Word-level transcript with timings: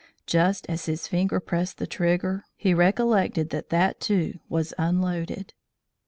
Just 0.25 0.67
as 0.67 0.87
his 0.87 1.05
finger 1.05 1.39
pressed 1.39 1.77
the 1.77 1.85
trigger, 1.85 2.43
he 2.55 2.73
recollected 2.73 3.51
that 3.51 3.69
that, 3.69 3.99
too, 3.99 4.39
was 4.49 4.73
unloaded. 4.79 5.53